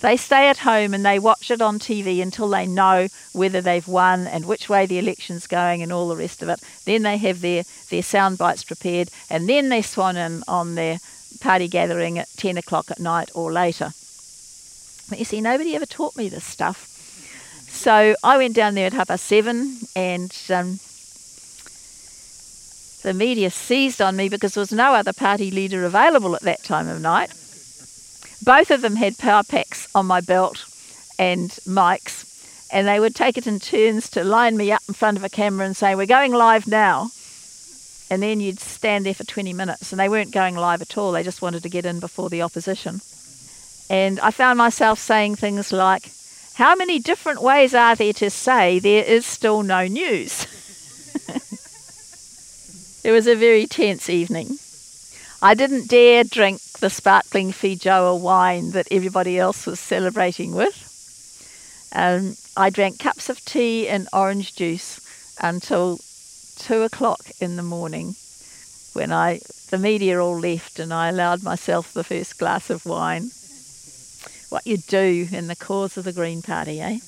They 0.00 0.16
stay 0.16 0.48
at 0.48 0.56
home 0.56 0.94
and 0.94 1.04
they 1.04 1.18
watch 1.18 1.50
it 1.50 1.60
on 1.60 1.78
TV 1.78 2.22
until 2.22 2.48
they 2.48 2.66
know 2.66 3.08
whether 3.34 3.60
they've 3.60 3.86
won 3.86 4.26
and 4.26 4.46
which 4.46 4.70
way 4.70 4.86
the 4.86 4.98
election's 4.98 5.46
going 5.46 5.82
and 5.82 5.92
all 5.92 6.08
the 6.08 6.16
rest 6.16 6.42
of 6.42 6.48
it. 6.48 6.60
Then 6.86 7.02
they 7.02 7.18
have 7.18 7.42
their, 7.42 7.64
their 7.90 8.02
sound 8.02 8.38
bites 8.38 8.64
prepared 8.64 9.10
and 9.28 9.46
then 9.46 9.68
they 9.68 9.82
swan 9.82 10.16
in 10.16 10.42
on 10.48 10.74
their 10.74 10.98
party 11.40 11.68
gathering 11.68 12.18
at 12.18 12.28
10 12.36 12.56
o'clock 12.58 12.90
at 12.90 13.00
night 13.00 13.30
or 13.34 13.52
later. 13.52 13.92
But 15.08 15.18
you 15.18 15.24
see, 15.24 15.40
nobody 15.40 15.74
ever 15.74 15.86
taught 15.86 16.16
me 16.16 16.28
this 16.28 16.44
stuff. 16.44 16.88
So 17.68 18.14
I 18.22 18.36
went 18.36 18.54
down 18.54 18.74
there 18.74 18.86
at 18.86 18.92
half 18.92 19.08
past 19.08 19.24
seven, 19.24 19.78
and 19.96 20.30
um, 20.50 20.78
the 23.02 23.14
media 23.14 23.50
seized 23.50 24.00
on 24.00 24.16
me 24.16 24.28
because 24.28 24.54
there 24.54 24.60
was 24.60 24.72
no 24.72 24.94
other 24.94 25.12
party 25.12 25.50
leader 25.50 25.84
available 25.84 26.36
at 26.36 26.42
that 26.42 26.62
time 26.62 26.88
of 26.88 27.00
night. 27.00 27.30
Both 28.44 28.70
of 28.70 28.82
them 28.82 28.96
had 28.96 29.18
power 29.18 29.42
packs 29.42 29.88
on 29.94 30.06
my 30.06 30.20
belt 30.20 30.64
and 31.18 31.50
mics, 31.66 32.68
and 32.72 32.86
they 32.86 33.00
would 33.00 33.14
take 33.14 33.36
it 33.36 33.46
in 33.46 33.58
turns 33.58 34.08
to 34.10 34.24
line 34.24 34.56
me 34.56 34.70
up 34.70 34.82
in 34.88 34.94
front 34.94 35.16
of 35.16 35.24
a 35.24 35.28
camera 35.28 35.66
and 35.66 35.76
say, 35.76 35.94
We're 35.94 36.06
going 36.06 36.32
live 36.32 36.66
now. 36.66 37.10
And 38.12 38.22
then 38.22 38.40
you'd 38.40 38.60
stand 38.60 39.06
there 39.06 39.14
for 39.14 39.24
20 39.24 39.54
minutes, 39.54 39.90
and 39.90 39.98
they 39.98 40.10
weren't 40.10 40.32
going 40.32 40.54
live 40.54 40.82
at 40.82 40.98
all, 40.98 41.12
they 41.12 41.22
just 41.22 41.40
wanted 41.40 41.62
to 41.62 41.70
get 41.70 41.86
in 41.86 41.98
before 41.98 42.28
the 42.28 42.42
opposition. 42.42 43.00
And 43.88 44.20
I 44.20 44.30
found 44.30 44.58
myself 44.58 44.98
saying 44.98 45.36
things 45.36 45.72
like, 45.72 46.12
How 46.56 46.76
many 46.76 46.98
different 46.98 47.40
ways 47.40 47.74
are 47.74 47.96
there 47.96 48.12
to 48.12 48.28
say 48.28 48.78
there 48.78 49.02
is 49.02 49.24
still 49.24 49.62
no 49.62 49.86
news? 49.86 50.44
it 53.02 53.12
was 53.12 53.26
a 53.26 53.34
very 53.34 53.66
tense 53.66 54.10
evening. 54.10 54.58
I 55.40 55.54
didn't 55.54 55.88
dare 55.88 56.22
drink 56.24 56.60
the 56.80 56.90
sparkling 56.90 57.50
Feijoa 57.50 58.20
wine 58.20 58.72
that 58.72 58.88
everybody 58.90 59.38
else 59.38 59.64
was 59.64 59.80
celebrating 59.80 60.52
with. 60.52 60.76
Um, 61.94 62.36
I 62.58 62.68
drank 62.68 62.98
cups 62.98 63.30
of 63.30 63.42
tea 63.46 63.88
and 63.88 64.06
orange 64.12 64.54
juice 64.54 65.00
until 65.40 65.98
two 66.56 66.82
o'clock 66.82 67.20
in 67.40 67.56
the 67.56 67.62
morning 67.62 68.14
when 68.92 69.12
I 69.12 69.40
the 69.70 69.78
media 69.78 70.22
all 70.22 70.38
left 70.38 70.78
and 70.78 70.92
I 70.92 71.08
allowed 71.08 71.42
myself 71.42 71.92
the 71.92 72.04
first 72.04 72.38
glass 72.38 72.68
of 72.68 72.84
wine. 72.84 73.30
What 74.50 74.66
you 74.66 74.76
do 74.76 75.28
in 75.32 75.46
the 75.46 75.56
cause 75.56 75.96
of 75.96 76.04
the 76.04 76.12
Green 76.12 76.42
Party, 76.42 76.80
eh? 76.80 76.98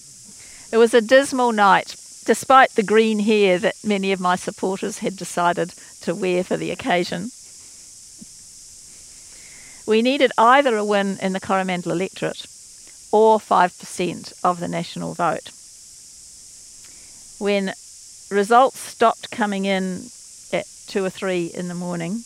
It 0.72 0.78
was 0.78 0.94
a 0.94 1.02
dismal 1.02 1.52
night, 1.52 1.94
despite 2.24 2.70
the 2.70 2.82
green 2.82 3.18
hair 3.18 3.58
that 3.58 3.76
many 3.84 4.12
of 4.12 4.18
my 4.18 4.34
supporters 4.34 4.98
had 4.98 5.16
decided 5.16 5.74
to 6.00 6.14
wear 6.14 6.42
for 6.42 6.56
the 6.56 6.70
occasion. 6.70 7.30
We 9.86 10.00
needed 10.00 10.32
either 10.38 10.76
a 10.76 10.84
win 10.84 11.18
in 11.20 11.34
the 11.34 11.40
Coromandel 11.40 11.92
electorate 11.92 12.46
or 13.12 13.38
5% 13.38 14.32
of 14.42 14.58
the 14.58 14.68
national 14.68 15.12
vote. 15.12 15.50
When 17.38 17.74
results 18.34 18.78
stopped 18.78 19.30
coming 19.30 19.64
in 19.64 20.08
at 20.52 20.66
2 20.88 21.04
or 21.04 21.10
3 21.10 21.52
in 21.54 21.68
the 21.68 21.74
morning, 21.74 22.24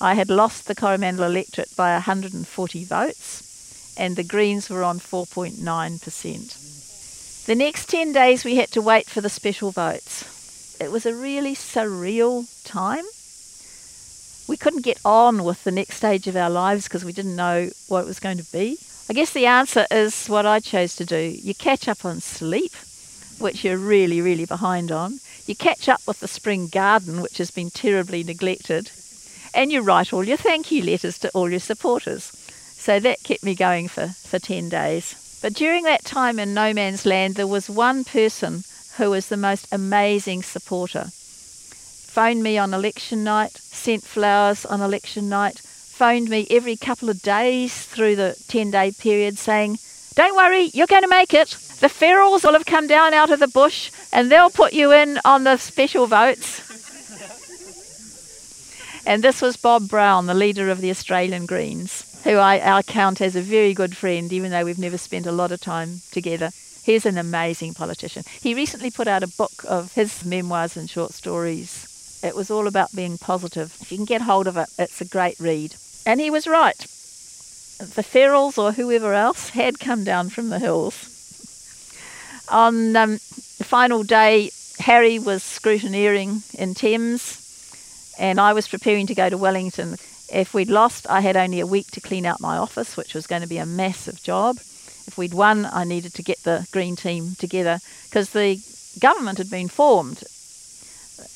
I 0.00 0.14
had 0.14 0.30
lost 0.30 0.66
the 0.66 0.74
Coromandel 0.74 1.24
electorate 1.24 1.74
by 1.76 1.92
140 1.94 2.84
votes, 2.84 3.94
and 3.98 4.14
the 4.14 4.22
Greens 4.22 4.70
were 4.70 4.84
on 4.84 5.00
4.9%. 5.00 7.46
The 7.46 7.54
next 7.54 7.88
10 7.88 8.12
days 8.12 8.44
we 8.44 8.56
had 8.56 8.70
to 8.72 8.82
wait 8.82 9.06
for 9.06 9.20
the 9.20 9.28
special 9.28 9.72
votes. 9.72 10.24
It 10.80 10.92
was 10.92 11.06
a 11.06 11.14
really 11.14 11.54
surreal 11.54 12.46
time 12.64 13.04
we 14.48 14.56
couldn't 14.56 14.82
get 14.82 14.98
on 15.04 15.44
with 15.44 15.62
the 15.64 15.70
next 15.70 15.96
stage 15.96 16.26
of 16.26 16.34
our 16.34 16.48
lives 16.48 16.84
because 16.84 17.04
we 17.04 17.12
didn't 17.12 17.36
know 17.36 17.68
what 17.88 18.00
it 18.00 18.06
was 18.06 18.18
going 18.18 18.38
to 18.38 18.50
be. 18.50 18.78
I 19.10 19.12
guess 19.12 19.32
the 19.32 19.46
answer 19.46 19.86
is 19.90 20.26
what 20.26 20.46
I 20.46 20.60
chose 20.60 20.96
to 20.96 21.04
do. 21.04 21.36
You 21.42 21.54
catch 21.54 21.86
up 21.86 22.04
on 22.04 22.20
sleep, 22.20 22.72
which 23.38 23.62
you're 23.62 23.76
really, 23.76 24.20
really 24.20 24.46
behind 24.46 24.90
on. 24.90 25.20
You 25.48 25.56
catch 25.56 25.88
up 25.88 26.02
with 26.06 26.20
the 26.20 26.28
spring 26.28 26.68
garden, 26.68 27.20
which 27.20 27.38
has 27.38 27.50
been 27.50 27.70
terribly 27.70 28.22
neglected. 28.22 28.92
And 29.52 29.72
you 29.72 29.82
write 29.82 30.12
all 30.12 30.22
your 30.22 30.36
thank 30.36 30.70
you 30.70 30.84
letters 30.84 31.18
to 31.18 31.30
all 31.30 31.50
your 31.50 31.58
supporters. 31.58 32.24
So 32.76 33.00
that 33.00 33.24
kept 33.24 33.42
me 33.42 33.56
going 33.56 33.88
for, 33.88 34.08
for 34.08 34.38
10 34.38 34.68
days. 34.68 35.38
But 35.42 35.54
during 35.54 35.82
that 35.84 36.04
time 36.04 36.38
in 36.38 36.54
no 36.54 36.72
man's 36.72 37.04
land, 37.04 37.34
there 37.34 37.46
was 37.46 37.68
one 37.68 38.04
person 38.04 38.62
who 38.98 39.10
was 39.10 39.28
the 39.28 39.36
most 39.36 39.66
amazing 39.72 40.44
supporter 40.44 41.10
phoned 42.18 42.42
me 42.42 42.58
on 42.58 42.74
election 42.74 43.22
night, 43.22 43.52
sent 43.54 44.02
flowers 44.02 44.66
on 44.66 44.80
election 44.80 45.28
night, 45.28 45.60
phoned 45.60 46.28
me 46.28 46.48
every 46.50 46.74
couple 46.74 47.08
of 47.08 47.22
days 47.22 47.84
through 47.84 48.16
the 48.16 48.34
10 48.48 48.72
day 48.72 48.90
period 48.90 49.38
saying, 49.38 49.78
Don't 50.18 50.34
worry, 50.34 50.64
you're 50.74 50.88
going 50.88 51.02
to 51.02 51.08
make 51.08 51.32
it. 51.32 51.50
The 51.78 51.86
ferals 51.86 52.42
will 52.42 52.54
have 52.54 52.66
come 52.66 52.88
down 52.88 53.14
out 53.14 53.30
of 53.30 53.38
the 53.38 53.46
bush 53.46 53.92
and 54.12 54.32
they'll 54.32 54.50
put 54.50 54.72
you 54.72 54.90
in 54.90 55.20
on 55.24 55.44
the 55.44 55.56
special 55.58 56.08
votes. 56.08 56.58
and 59.06 59.22
this 59.22 59.40
was 59.40 59.56
Bob 59.56 59.88
Brown, 59.88 60.26
the 60.26 60.34
leader 60.34 60.70
of 60.70 60.80
the 60.80 60.90
Australian 60.90 61.46
Greens, 61.46 62.20
who 62.24 62.34
I, 62.34 62.78
I 62.78 62.82
count 62.82 63.20
as 63.20 63.36
a 63.36 63.40
very 63.40 63.74
good 63.74 63.96
friend, 63.96 64.32
even 64.32 64.50
though 64.50 64.64
we've 64.64 64.76
never 64.76 64.98
spent 64.98 65.28
a 65.28 65.30
lot 65.30 65.52
of 65.52 65.60
time 65.60 66.00
together. 66.10 66.50
He's 66.82 67.06
an 67.06 67.16
amazing 67.16 67.74
politician. 67.74 68.24
He 68.40 68.56
recently 68.56 68.90
put 68.90 69.06
out 69.06 69.22
a 69.22 69.28
book 69.28 69.64
of 69.68 69.92
his 69.92 70.24
memoirs 70.24 70.76
and 70.76 70.90
short 70.90 71.12
stories 71.12 71.84
it 72.24 72.34
was 72.34 72.50
all 72.50 72.66
about 72.66 72.92
being 72.92 73.18
positive. 73.18 73.76
If 73.80 73.92
you 73.92 73.98
can 73.98 74.04
get 74.04 74.22
hold 74.22 74.48
of 74.48 74.56
it, 74.56 74.68
it's 74.80 75.00
a 75.00 75.04
great 75.04 75.38
read. 75.38 75.76
And 76.04 76.20
he 76.20 76.28
was 76.28 76.48
right. 76.48 76.84
The 77.78 78.02
ferals 78.02 78.58
or 78.58 78.72
whoever 78.72 79.14
else 79.14 79.50
had 79.50 79.78
come 79.78 80.04
down 80.04 80.30
from 80.30 80.48
the 80.48 80.58
hills. 80.58 81.14
On 82.50 82.96
um, 82.96 83.12
the 83.12 83.64
final 83.64 84.02
day, 84.02 84.50
Harry 84.80 85.18
was 85.18 85.42
scrutineering 85.42 86.42
in 86.54 86.74
Thames, 86.74 88.14
and 88.18 88.40
I 88.40 88.52
was 88.52 88.68
preparing 88.68 89.06
to 89.06 89.14
go 89.14 89.28
to 89.28 89.36
Wellington. 89.38 89.96
If 90.32 90.54
we'd 90.54 90.70
lost, 90.70 91.08
I 91.08 91.20
had 91.20 91.36
only 91.36 91.60
a 91.60 91.66
week 91.66 91.90
to 91.92 92.00
clean 92.00 92.26
out 92.26 92.40
my 92.40 92.56
office, 92.56 92.96
which 92.96 93.14
was 93.14 93.26
going 93.26 93.42
to 93.42 93.48
be 93.48 93.58
a 93.58 93.66
massive 93.66 94.22
job. 94.22 94.56
If 95.06 95.16
we'd 95.16 95.34
won, 95.34 95.66
I 95.66 95.84
needed 95.84 96.14
to 96.14 96.22
get 96.22 96.42
the 96.42 96.66
Green 96.72 96.96
team 96.96 97.34
together 97.38 97.78
because 98.08 98.30
the 98.30 98.60
government 99.00 99.38
had 99.38 99.50
been 99.50 99.68
formed 99.68 100.22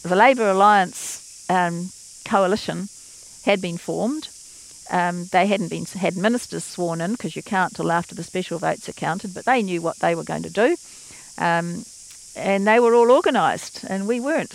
the 0.03 0.17
Labour 0.17 0.51
Alliance 0.51 1.45
um, 1.51 1.91
coalition 2.25 2.89
had 3.45 3.61
been 3.61 3.79
formed. 3.79 4.29
Um, 4.91 5.27
they 5.27 5.47
hadn't 5.47 5.69
been 5.69 5.85
had 5.85 6.17
ministers 6.17 6.65
sworn 6.65 7.01
in 7.01 7.13
because 7.13 7.37
you 7.37 7.43
can't 7.43 7.75
till 7.75 7.93
after 7.93 8.15
the 8.15 8.25
special 8.25 8.59
votes 8.59 8.89
are 8.89 8.93
counted, 8.93 9.33
but 9.33 9.45
they 9.45 9.63
knew 9.63 9.81
what 9.81 9.99
they 10.01 10.15
were 10.15 10.25
going 10.25 10.43
to 10.43 10.51
do, 10.51 10.77
um, 11.39 11.85
and 12.37 12.67
they 12.67 12.81
were 12.81 12.95
all 12.95 13.11
organised, 13.11 13.85
and 13.85 14.07
we 14.07 14.21
weren't. 14.21 14.53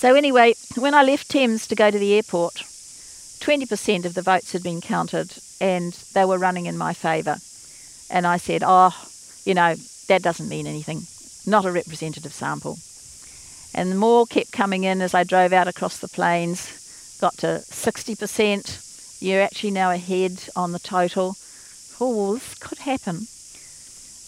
So 0.00 0.14
anyway, 0.14 0.54
when 0.76 0.94
I 0.94 1.02
left 1.02 1.28
Thames 1.28 1.66
to 1.66 1.74
go 1.74 1.90
to 1.90 1.98
the 1.98 2.14
airport, 2.14 2.54
20% 3.40 4.04
of 4.04 4.14
the 4.14 4.22
votes 4.22 4.52
had 4.52 4.62
been 4.62 4.80
counted, 4.80 5.36
and 5.60 5.92
they 6.14 6.24
were 6.24 6.38
running 6.38 6.66
in 6.66 6.78
my 6.78 6.94
favour. 6.94 7.36
And 8.08 8.26
I 8.26 8.38
said, 8.38 8.62
"Oh, 8.64 8.94
you 9.44 9.54
know, 9.54 9.74
that 10.08 10.22
doesn't 10.22 10.48
mean 10.48 10.66
anything. 10.66 11.06
Not 11.46 11.64
a 11.64 11.72
representative 11.72 12.32
sample." 12.32 12.78
And 13.74 13.98
more 13.98 14.26
kept 14.26 14.52
coming 14.52 14.84
in 14.84 15.00
as 15.00 15.14
I 15.14 15.24
drove 15.24 15.52
out 15.52 15.68
across 15.68 15.98
the 15.98 16.08
plains, 16.08 16.79
got 17.20 17.36
to 17.38 17.62
60%. 17.68 19.22
You're 19.22 19.42
actually 19.42 19.70
now 19.70 19.90
ahead 19.90 20.48
on 20.56 20.72
the 20.72 20.78
total. 20.78 21.36
Oh, 22.00 22.34
this 22.34 22.54
could 22.54 22.78
happen. 22.78 23.26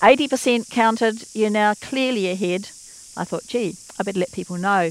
80% 0.02 0.68
counted, 0.70 1.24
you're 1.32 1.48
now 1.48 1.74
clearly 1.74 2.28
ahead. 2.28 2.68
I 3.16 3.24
thought, 3.24 3.46
gee, 3.46 3.76
I 3.98 4.02
better 4.02 4.18
let 4.18 4.32
people 4.32 4.58
know. 4.58 4.90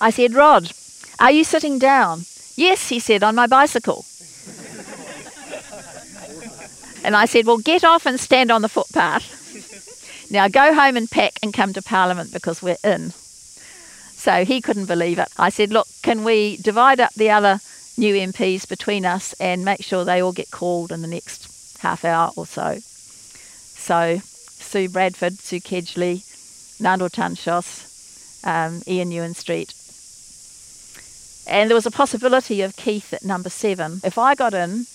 I 0.00 0.10
said, 0.10 0.34
Rod, 0.34 0.72
are 1.20 1.30
you 1.30 1.44
sitting 1.44 1.78
down? 1.78 2.24
Yes, 2.56 2.88
he 2.88 2.98
said, 2.98 3.22
on 3.22 3.34
my 3.34 3.46
bicycle. 3.46 4.04
and 7.04 7.14
I 7.14 7.26
said, 7.26 7.46
well, 7.46 7.58
get 7.58 7.84
off 7.84 8.06
and 8.06 8.18
stand 8.18 8.50
on 8.50 8.62
the 8.62 8.68
footpath. 8.68 10.30
now 10.30 10.48
go 10.48 10.74
home 10.74 10.96
and 10.96 11.10
pack 11.10 11.34
and 11.42 11.52
come 11.54 11.72
to 11.74 11.82
Parliament 11.82 12.32
because 12.32 12.62
we're 12.62 12.78
in. 12.82 13.12
So 14.16 14.44
he 14.44 14.60
couldn't 14.60 14.86
believe 14.86 15.18
it. 15.18 15.28
I 15.38 15.50
said, 15.50 15.70
Look, 15.70 15.86
can 16.02 16.24
we 16.24 16.56
divide 16.56 16.98
up 17.00 17.12
the 17.14 17.30
other 17.30 17.60
new 17.96 18.14
MPs 18.14 18.68
between 18.68 19.06
us 19.06 19.34
and 19.34 19.64
make 19.64 19.84
sure 19.84 20.04
they 20.04 20.20
all 20.20 20.32
get 20.32 20.50
called 20.50 20.90
in 20.90 21.02
the 21.02 21.08
next 21.08 21.78
half 21.78 22.04
hour 22.04 22.32
or 22.34 22.46
so? 22.46 22.78
So 22.80 24.18
Sue 24.22 24.88
Bradford, 24.88 25.34
Sue 25.38 25.60
Kedgley, 25.60 26.24
Nandor 26.80 27.10
Tanczos, 27.10 28.44
um, 28.44 28.82
Ian 28.88 29.12
Ewen-Street. 29.12 29.72
And 31.48 31.70
there 31.70 31.76
was 31.76 31.86
a 31.86 31.92
possibility 31.92 32.62
of 32.62 32.74
Keith 32.74 33.12
at 33.12 33.24
number 33.24 33.48
seven. 33.48 34.00
If 34.02 34.18
I 34.18 34.34
got 34.34 34.54
in, 34.54 34.86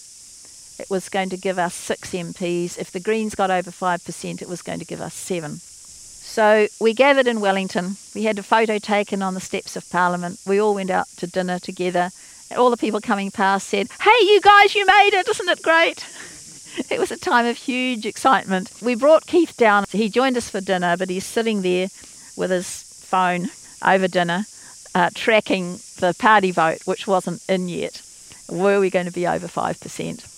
it 0.78 0.90
was 0.90 1.08
going 1.08 1.30
to 1.30 1.38
give 1.38 1.58
us 1.58 1.74
six 1.74 2.12
MPs. 2.12 2.78
If 2.78 2.92
the 2.92 3.00
Greens 3.00 3.36
got 3.36 3.50
over 3.50 3.72
5%, 3.72 4.42
it 4.42 4.50
was 4.50 4.62
going 4.62 4.80
to 4.80 4.86
give 4.86 5.00
us 5.00 5.14
seven. 5.14 5.62
So 6.32 6.68
we 6.80 6.94
gathered 6.94 7.28
in 7.28 7.42
Wellington. 7.42 7.98
We 8.16 8.24
had 8.24 8.40
a 8.40 8.44
photo 8.44 8.80
taken 8.80 9.22
on 9.22 9.34
the 9.34 9.42
steps 9.42 9.76
of 9.76 9.90
Parliament. 9.90 10.40
We 10.48 10.62
all 10.62 10.74
went 10.74 10.90
out 10.90 11.10
to 11.18 11.28
dinner 11.28 11.60
together. 11.60 12.10
All 12.58 12.70
the 12.70 12.78
people 12.78 13.02
coming 13.02 13.32
past 13.32 13.68
said, 13.68 13.90
Hey, 14.00 14.18
you 14.22 14.40
guys, 14.40 14.74
you 14.74 14.86
made 14.86 15.10
it. 15.12 15.28
Isn't 15.28 15.50
it 15.50 15.62
great? 15.62 16.06
it 16.90 17.02
was 17.02 17.12
a 17.12 17.18
time 17.18 17.46
of 17.48 17.58
huge 17.58 18.06
excitement. 18.06 18.72
We 18.82 18.96
brought 18.96 19.28
Keith 19.28 19.58
down. 19.58 19.84
He 19.92 20.08
joined 20.08 20.38
us 20.38 20.50
for 20.50 20.62
dinner, 20.62 20.96
but 20.96 21.10
he's 21.10 21.26
sitting 21.26 21.64
there 21.64 21.90
with 22.38 22.50
his 22.50 22.84
phone 23.02 23.50
over 23.86 24.08
dinner, 24.08 24.46
uh, 24.96 25.10
tracking 25.14 25.82
the 26.00 26.16
party 26.18 26.52
vote, 26.52 26.80
which 26.86 27.08
wasn't 27.08 27.44
in 27.50 27.68
yet. 27.68 28.02
Were 28.50 28.80
we 28.80 28.90
going 28.90 29.06
to 29.06 29.12
be 29.12 29.28
over 29.28 29.50
5%? 29.50 30.31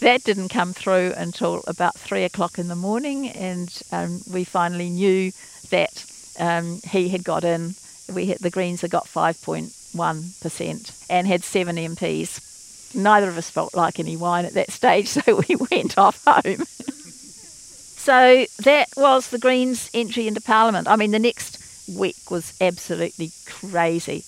That 0.00 0.24
didn't 0.24 0.48
come 0.48 0.72
through 0.72 1.12
until 1.16 1.62
about 1.66 1.96
three 1.96 2.24
o'clock 2.24 2.58
in 2.58 2.68
the 2.68 2.76
morning, 2.76 3.28
and 3.28 3.82
um, 3.92 4.20
we 4.30 4.44
finally 4.44 4.90
knew 4.90 5.32
that 5.70 6.04
um, 6.38 6.80
he 6.84 7.08
had 7.08 7.24
got 7.24 7.44
in. 7.44 7.74
We 8.12 8.26
had, 8.26 8.38
the 8.38 8.50
Greens 8.50 8.82
had 8.82 8.90
got 8.90 9.06
5.1% 9.06 11.06
and 11.08 11.26
had 11.26 11.44
seven 11.44 11.76
MPs. 11.76 12.94
Neither 12.94 13.28
of 13.28 13.38
us 13.38 13.50
felt 13.50 13.74
like 13.74 13.98
any 13.98 14.16
wine 14.16 14.44
at 14.44 14.54
that 14.54 14.70
stage, 14.70 15.08
so 15.08 15.42
we 15.48 15.56
went 15.56 15.98
off 15.98 16.22
home. 16.26 16.64
so 16.66 18.46
that 18.62 18.88
was 18.96 19.28
the 19.28 19.38
Greens' 19.38 19.90
entry 19.94 20.26
into 20.26 20.40
Parliament. 20.40 20.88
I 20.88 20.96
mean, 20.96 21.12
the 21.12 21.18
next 21.18 21.58
week 21.88 22.30
was 22.30 22.54
absolutely 22.60 23.32
crazy. 23.46 24.24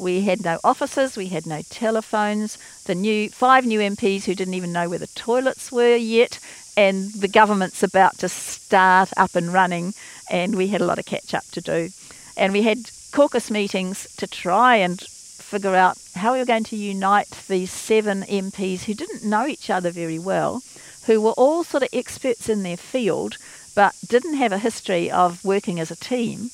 We 0.00 0.22
had 0.22 0.42
no 0.42 0.58
offices, 0.64 1.14
we 1.14 1.26
had 1.26 1.46
no 1.46 1.60
telephones. 1.68 2.56
The 2.86 2.94
new 2.94 3.28
five 3.28 3.66
new 3.66 3.80
MPs 3.80 4.24
who 4.24 4.34
didn't 4.34 4.54
even 4.54 4.72
know 4.72 4.88
where 4.88 4.98
the 4.98 5.06
toilets 5.08 5.70
were 5.70 5.94
yet, 5.94 6.38
and 6.74 7.12
the 7.12 7.28
government's 7.28 7.82
about 7.82 8.16
to 8.20 8.28
start 8.30 9.10
up 9.18 9.36
and 9.36 9.52
running, 9.52 9.92
and 10.30 10.54
we 10.54 10.68
had 10.68 10.80
a 10.80 10.86
lot 10.86 10.98
of 10.98 11.04
catch 11.04 11.34
up 11.34 11.44
to 11.52 11.60
do. 11.60 11.90
And 12.34 12.54
we 12.54 12.62
had 12.62 12.90
caucus 13.12 13.50
meetings 13.50 14.06
to 14.16 14.26
try 14.26 14.76
and 14.76 14.98
figure 15.00 15.74
out 15.74 15.98
how 16.14 16.32
we 16.32 16.38
were 16.38 16.46
going 16.46 16.64
to 16.64 16.76
unite 16.76 17.28
these 17.46 17.70
seven 17.70 18.22
MPs 18.22 18.84
who 18.84 18.94
didn't 18.94 19.22
know 19.22 19.46
each 19.46 19.68
other 19.68 19.90
very 19.90 20.18
well, 20.18 20.62
who 21.06 21.20
were 21.20 21.32
all 21.32 21.62
sort 21.62 21.82
of 21.82 21.90
experts 21.92 22.48
in 22.48 22.62
their 22.62 22.78
field, 22.78 23.36
but 23.74 23.94
didn't 24.08 24.34
have 24.34 24.52
a 24.52 24.58
history 24.58 25.10
of 25.10 25.44
working 25.44 25.78
as 25.78 25.90
a 25.90 25.96
team. 25.96 26.50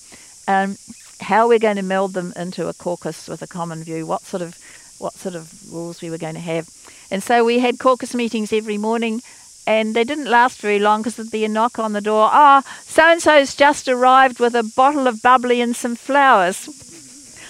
Um, 0.48 0.78
how 1.20 1.48
we're 1.48 1.58
going 1.58 1.76
to 1.76 1.82
meld 1.82 2.14
them 2.14 2.32
into 2.36 2.68
a 2.68 2.74
caucus 2.74 3.28
with 3.28 3.42
a 3.42 3.46
common 3.46 3.82
view, 3.82 4.06
what 4.06 4.22
sort 4.22 4.42
of 4.42 4.58
what 4.98 5.14
sort 5.14 5.34
of 5.34 5.72
rules 5.72 6.00
we 6.00 6.10
were 6.10 6.18
going 6.18 6.34
to 6.34 6.40
have. 6.40 6.68
And 7.10 7.22
so 7.22 7.44
we 7.44 7.58
had 7.58 7.78
caucus 7.78 8.14
meetings 8.14 8.52
every 8.52 8.78
morning, 8.78 9.22
and 9.66 9.94
they 9.94 10.04
didn't 10.04 10.30
last 10.30 10.60
very 10.60 10.78
long 10.78 11.02
because 11.02 11.16
there'd 11.16 11.30
be 11.30 11.44
a 11.44 11.48
knock 11.48 11.78
on 11.78 11.92
the 11.92 12.00
door. 12.00 12.28
Ah, 12.32 12.62
oh, 12.64 12.80
so 12.82 13.02
and 13.02 13.20
so's 13.20 13.54
just 13.54 13.88
arrived 13.88 14.38
with 14.40 14.54
a 14.54 14.62
bottle 14.62 15.06
of 15.06 15.22
bubbly 15.22 15.60
and 15.60 15.76
some 15.76 15.96
flowers. 15.96 16.68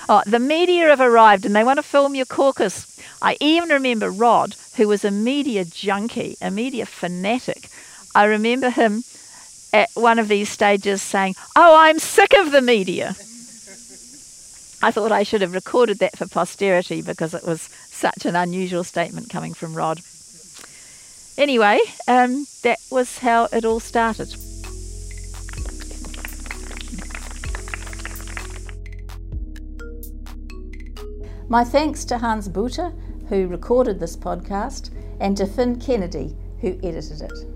Oh, 0.09 0.23
the 0.27 0.39
media 0.39 0.87
have 0.89 1.01
arrived 1.01 1.45
and 1.47 1.55
they 1.55 1.65
want 1.65 1.79
to 1.79 1.83
film 1.83 2.15
your 2.15 2.27
caucus. 2.27 3.01
I 3.21 3.37
even 3.41 3.69
remember 3.71 4.11
Rod, 4.11 4.55
who 4.77 4.89
was 4.89 5.05
a 5.05 5.11
media 5.11 5.65
junkie, 5.65 6.37
a 6.41 6.51
media 6.51 6.87
fanatic. 6.87 7.69
I 8.15 8.25
remember 8.25 8.71
him 8.71 9.03
at 9.73 9.91
one 9.95 10.19
of 10.19 10.29
these 10.29 10.49
stages 10.49 11.03
saying, 11.03 11.35
Oh, 11.57 11.77
I'm 11.77 11.99
sick 11.99 12.35
of 12.35 12.53
the 12.53 12.63
media. 12.63 13.17
I 14.87 14.93
thought 14.93 15.11
I 15.11 15.25
should 15.25 15.41
have 15.41 15.53
recorded 15.53 15.99
that 15.99 16.17
for 16.17 16.29
posterity 16.29 17.03
because 17.03 17.35
it 17.35 17.43
was 17.43 17.63
such 17.91 18.25
an 18.25 18.37
unusual 18.37 18.85
statement 18.85 19.29
coming 19.29 19.53
from 19.53 19.75
Rod. 19.75 20.01
Anyway, 21.37 21.81
um, 22.07 22.47
that 22.63 22.79
was 22.89 23.19
how 23.19 23.49
it 23.53 23.65
all 23.65 23.81
started. 23.81 24.33
My 31.49 31.65
thanks 31.65 32.05
to 32.05 32.19
Hans 32.19 32.49
Buter, 32.49 32.95
who 33.29 33.49
recorded 33.49 33.99
this 33.99 34.17
podcast, 34.17 34.91
and 35.19 35.37
to 35.37 35.47
Finn 35.47 35.81
Kennedy, 35.81 36.37
who 36.61 36.79
edited 36.85 37.23
it. 37.23 37.56